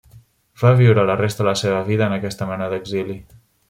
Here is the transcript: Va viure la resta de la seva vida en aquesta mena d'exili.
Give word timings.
Va 0.61 0.71
viure 0.79 1.03
la 1.11 1.19
resta 1.21 1.45
de 1.45 1.49
la 1.51 1.55
seva 1.63 1.85
vida 1.93 2.09
en 2.11 2.19
aquesta 2.19 2.53
mena 2.55 2.75
d'exili. 2.75 3.25